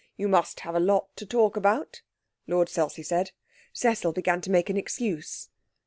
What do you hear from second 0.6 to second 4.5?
have a lot to talk about,' Lord Selsey said. Cecil began to